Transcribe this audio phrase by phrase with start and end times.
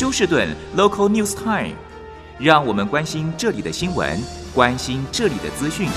[0.00, 1.74] 休士顿 Local News Time，
[2.38, 4.18] 让我们关心这里的新闻，
[4.54, 5.90] 关心这里的资讯。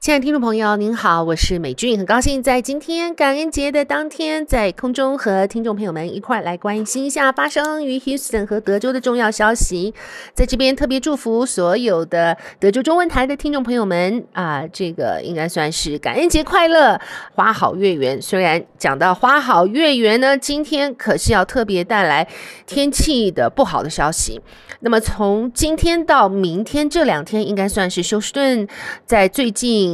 [0.00, 9.92] 亲爱的听众朋友，您好，我是美俊，很高兴在今天感恩节的当天，在空中和听众朋友们一块来关心一下发生于 Houston 和德州的重要消息。
[10.32, 16.98] 在这边特别祝福所有的德州中文台的听众朋友们啊，这个应该算是感恩节快乐，
[17.34, 18.22] 花好月圆。
[18.22, 22.26] 虽然讲到花好月圆呢，今天可是要特别带来
[22.66, 24.40] 天气的不好的消息。
[24.82, 28.66] 那么从今天到明天这两天，应该算是休斯顿
[29.04, 29.89] 在最近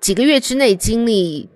[0.00, 1.48] 几个月之内经历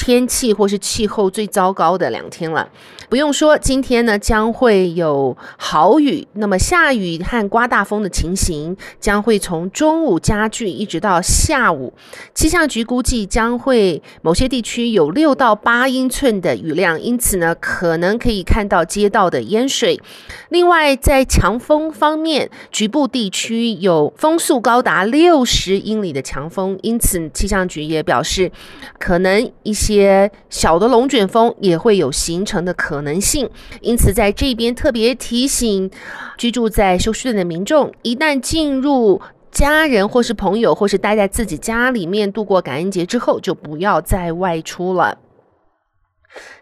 [0.00, 2.66] 天气或是气候最糟糕的两天了。
[3.10, 11.92] 不用说，今天呢将会有好雨，那么下雨和刮大风的情形将会从中午加剧，一直到下午。
[12.34, 20.00] 气象局估计将会某些地区有六到八英寸的雨量，因此呢可能可以看到街道的淹水。
[20.48, 28.50] 另外，在强风方面，局部地区有风速高达六十英里的强风，因此气象局也表示，
[28.98, 32.70] 可能一些些小的龙卷风也会有形成的。
[32.80, 33.50] 可能性，
[33.82, 35.90] 因此在这边特别提醒
[36.38, 45.18] 居住在休斯顿的民众，一旦进入家人或是朋友，或是待在自己家里面度过感恩节之后，就不要再外出了。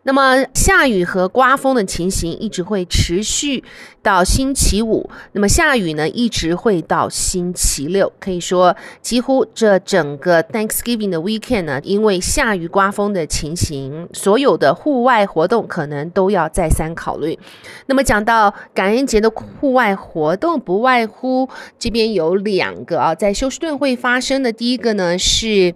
[0.04, 3.62] 那么下雨和刮风的情形一直会持续
[4.02, 17.38] 到星期五，那么下雨呢一直会到星期六，可以说几乎这整个 Thanksgiving 的 weekend 呢，因为下雨刮风的情形，所有的户外活动可能都要再三考虑。
[17.86, 21.46] 那么讲到感恩节的户外活动，不外乎
[21.78, 25.74] 这边有两个啊，在休斯顿会发生的，第一个呢是。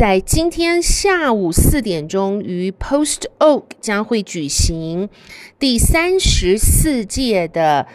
[0.00, 5.10] 在今天下午四点钟，于 Post Oak 将会举行
[5.58, 7.86] 第三十四届的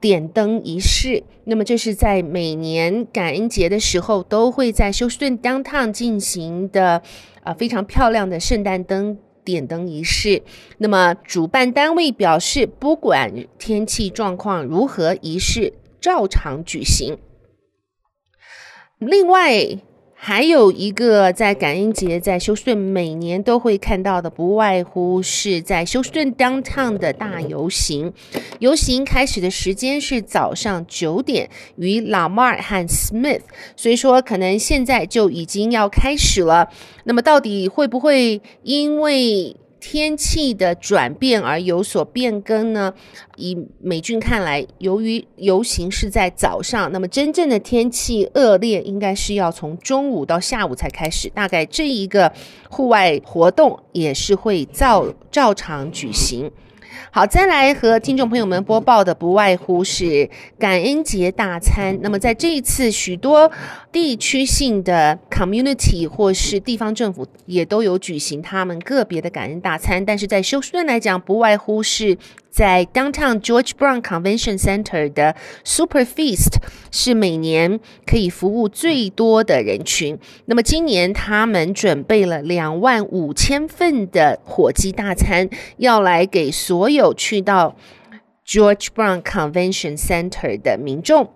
[0.00, 1.24] 点灯仪式。
[1.46, 7.02] 那么，这是在每年感恩节的时候都会在休斯顿 Downtown 进行的
[7.42, 10.44] 啊非常漂亮的圣诞灯点灯仪式。
[10.78, 17.18] 那么，主办单位表示，不管天气状况如何，仪式照常举行。
[19.00, 19.80] 另外，
[20.22, 28.12] 还有一个在感恩节在休斯顿每年都会看到的，不外乎是在休斯顿 Downtown 的大游行。
[28.58, 33.40] 游行开始的时间是早上九点，与 Lamar 和 Smith，
[33.74, 36.68] 所以说可能现在就已经要开始了。
[37.04, 42.92] 那么到底会不会因为天气的转变而有所变更呢？
[43.36, 51.30] 以美军看来，由于游行是在早上，那么真正的天气恶劣，应该是要从中午到下午才开始。
[51.30, 52.32] 大概这一个
[52.68, 56.50] 户外活动也是会照照常举行。
[57.10, 60.28] 好，再来和听众朋友们播报的不外乎是
[60.58, 61.98] 感恩节大餐。
[62.02, 63.50] 那么在这一次，许多
[63.90, 72.18] 地区性的 community 或是地方政府也都有举行他们个别的感恩大餐，但是在休斯顿来讲，不外乎是。
[72.50, 76.56] 在 Downtown George Brown Convention Center 的 Super Feast
[76.90, 80.18] 是每年可以服务最多的人群。
[80.46, 87.76] 那么今年他们准备了两万五千份的火鸡大餐，要来给所有去到
[88.46, 91.30] George Brown Convention Center 的民众。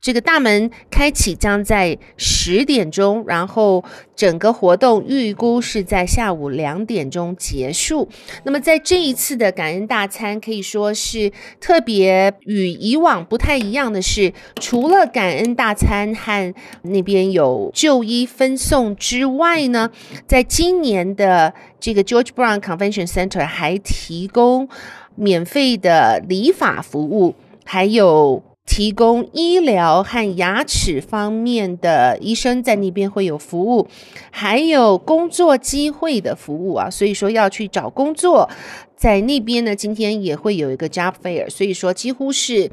[0.00, 3.84] 这个大门开启将在十点钟，然后
[4.16, 8.08] 整个活动预估是在下午两点钟结束。
[8.44, 11.30] 那么在这一次的感恩大餐，可以说是
[11.60, 19.90] 特别与以往不太一样的是，除了感恩大餐和那边有旧衣分送之外呢，
[20.26, 24.66] 在今年的这个 George Brown Convention Center 还提供
[25.14, 27.34] 免费的理发服务，
[27.66, 28.42] 还有。
[28.72, 33.88] 提供医疗和牙齿方面的医生在那边会有服务，
[34.30, 38.48] 还有工作机会的服务啊，所以说要去找工作，
[38.96, 42.70] 在那边呢，今天也会有一个 job fair，所以说几乎是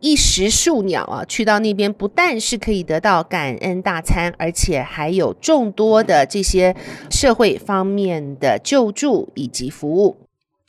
[0.00, 6.74] 一石数鸟啊，去到那边不但是可以得到感恩大餐，而且还有众多的这些
[7.12, 10.16] 社会方面的救助以及服务。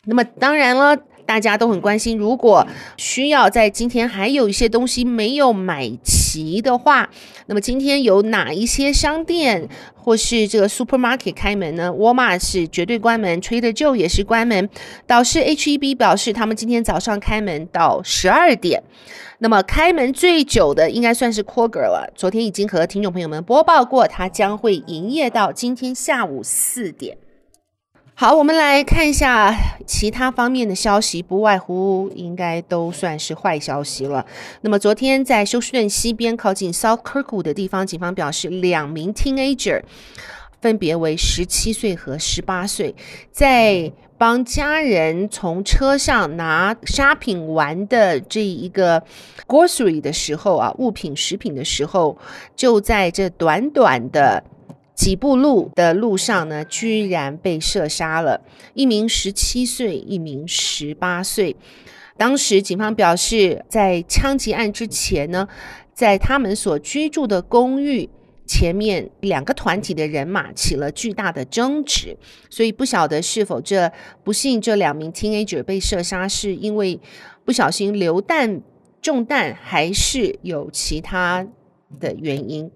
[0.05, 0.95] 那么当然了。
[1.29, 2.65] 大家都很关心，如果
[2.97, 7.07] 需要在今天还有一些东西没有买齐的话，
[7.45, 14.67] 那么今天有哪一些商店或是这个 supermarket 开门呢 wama 是绝对关门，Trader Joe 也是关门。
[15.05, 18.81] 导师 HEB 表示，他们今天早上开门到十二点。
[19.37, 27.19] 那么开门最久的应该算是 Kroger 了，昨天已经和听众朋友们播报过，它将会营业到今天下午四点。
[28.21, 29.55] 好，我们来看一下
[29.87, 34.25] 其他方面的消息，不外乎应该都算是坏消息了。
[34.59, 39.81] 那么昨天在休斯顿西边靠近 South Kirkwood 的地方，警方表示两名 teenager
[40.61, 42.93] 分别为十七岁和十八岁，
[43.31, 49.01] 在帮家人从车上拿 shopping 完的这一个
[49.47, 52.17] grocery 的时候啊，物品食品的时候，
[52.53, 54.43] 就在这短短的。
[54.99, 58.41] 几步路的路上呢，居然被射杀了
[58.73, 61.55] 一名十七岁，一名十八岁。
[62.17, 65.47] 当时警方表示，在枪击案之前呢，
[65.93, 68.09] 在他们所居住的公寓
[68.45, 72.17] 前面，两个团体的人马起了巨大的争执，
[72.49, 73.89] 所以不晓得是否这
[74.25, 76.99] 不幸这两名 teenager 被射杀是因为
[77.45, 78.61] 不小心流弹
[79.01, 81.47] 中弹，还是有其他
[82.01, 82.69] 的原因。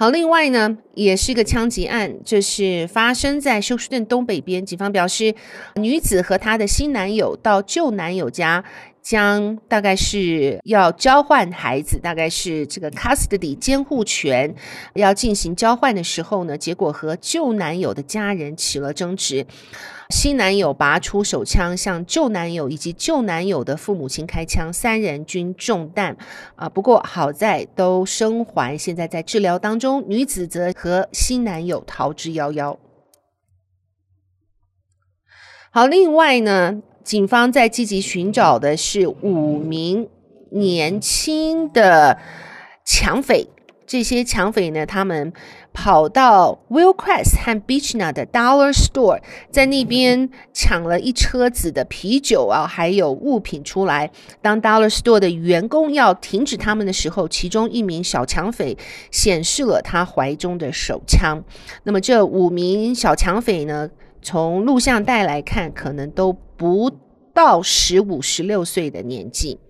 [0.00, 4.64] 好，另外呢，也是一个枪击案，这是发生在休斯顿东北边。
[4.64, 5.34] 警方表示，
[5.74, 8.62] 女子和她的新男友到旧男友家，
[9.08, 14.54] 将大概是要交换孩子，大概是这个 custody 监护权
[14.92, 19.46] 要进行交换的时候呢，结果和旧男友的家人起了争执。
[20.10, 26.14] 新男友拔出手枪向旧男友以及旧男友的父母亲开枪，三人均中弹。
[26.56, 30.04] 啊，不过好在都生还，现在在治疗当中。
[30.06, 32.76] 女子则和新男友逃之夭夭。
[35.70, 40.10] 好，另外呢，警方在积极寻找的是五名
[40.50, 42.18] 年轻的
[42.84, 43.48] 抢匪。
[43.86, 45.32] 这些抢匪呢，他们
[45.72, 54.10] 跑到 Willcrest 和 Beechna 的 Dollar Store，在那边抢了一车子的啤酒啊，还有物品出来。
[54.42, 58.76] 当 Dollar Store 的员工要停止他们的时候，其中一名小抢匪
[59.10, 61.42] 显示了他怀中的手枪。
[61.84, 63.88] 那么这五名小抢匪呢，
[64.20, 66.90] 从录像带来看，可能都不
[67.32, 69.60] 到十五、十六岁的年纪。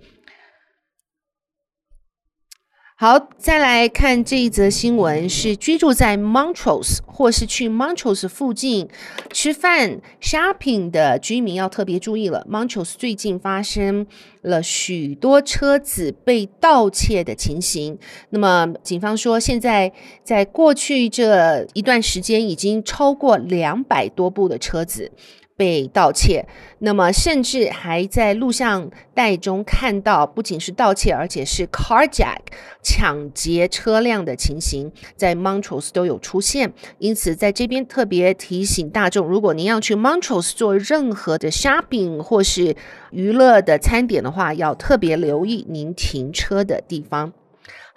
[3.00, 8.88] 好，再来看这一则新闻，是居住在 Montrose 或是去 Montrose 附近
[9.30, 12.44] 吃饭 shopping 的居民要特别注意了。
[12.50, 14.04] Montrose 最近发生
[14.42, 17.96] 了许多车子被盗窃的情形。
[18.30, 19.92] 那么警方说，现在
[20.24, 25.12] 在过去这一段时间，已经超过两百多部的车子。
[25.58, 26.46] 被盗窃，
[26.78, 32.38] 那么甚至还在录像带中看到，不仅是盗窃，而且是 carjack
[32.80, 36.72] 抢劫车辆的情形，在 Montrose 都有出现。
[36.98, 42.76] 因此，在这边特别提醒大众，如果您要去 Montrose 做任何的 shopping 或是
[43.10, 47.32] 娱乐的餐点的话，要特别留意您停车的地方。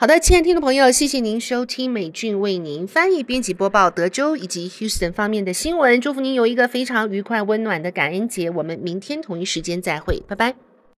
[0.01, 6.01] 好的，亲爱的听众朋友，谢谢您收听美俊为您翻译、编辑、播报德州以及 Houston 方面的新闻。
[6.01, 8.49] 祝福您有一个非常愉快、温暖的感恩节。
[8.49, 10.55] 我们明天同一时间再会，拜拜。